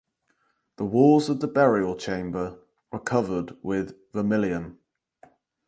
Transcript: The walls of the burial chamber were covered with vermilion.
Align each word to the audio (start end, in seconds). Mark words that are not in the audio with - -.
The 0.77 0.83
walls 0.85 1.29
of 1.29 1.41
the 1.41 1.47
burial 1.47 1.95
chamber 1.95 2.57
were 2.91 2.97
covered 2.99 3.55
with 3.61 3.93
vermilion. 4.13 4.79